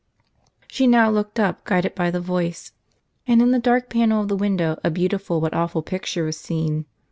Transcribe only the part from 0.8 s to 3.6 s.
now looked up, guided by the voice, and in the